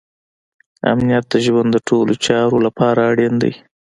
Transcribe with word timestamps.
امنیت 0.91 1.25
د 1.31 1.35
ژوند 1.45 1.69
د 1.73 1.77
ټولو 1.87 2.13
چارو 2.25 2.57
لپاره 2.65 2.99
اړین 3.11 3.33
دی. 3.43 3.53